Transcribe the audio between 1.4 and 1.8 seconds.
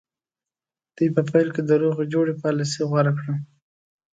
کې د